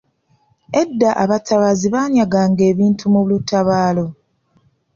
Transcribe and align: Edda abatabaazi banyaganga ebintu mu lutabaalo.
Edda 0.81 1.09
abatabaazi 1.23 1.87
banyaganga 1.95 2.61
ebintu 2.71 3.05
mu 3.13 3.21
lutabaalo. 3.29 4.05